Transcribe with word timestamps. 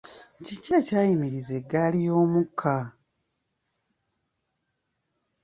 Kiki 0.45 0.69
ekyayimiriza 0.79 1.53
eggaali 1.59 1.99
y'omukka? 2.07 2.75